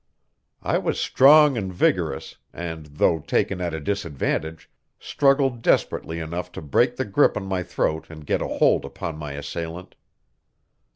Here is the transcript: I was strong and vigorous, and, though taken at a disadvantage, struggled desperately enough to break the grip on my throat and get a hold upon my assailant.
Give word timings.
I 0.63 0.79
was 0.79 0.99
strong 0.99 1.59
and 1.59 1.71
vigorous, 1.71 2.37
and, 2.51 2.87
though 2.87 3.19
taken 3.19 3.61
at 3.61 3.75
a 3.75 3.79
disadvantage, 3.79 4.67
struggled 4.99 5.61
desperately 5.61 6.19
enough 6.19 6.51
to 6.53 6.61
break 6.63 6.95
the 6.95 7.05
grip 7.05 7.37
on 7.37 7.45
my 7.45 7.61
throat 7.61 8.07
and 8.09 8.25
get 8.25 8.41
a 8.41 8.47
hold 8.47 8.83
upon 8.83 9.15
my 9.19 9.33
assailant. 9.33 9.93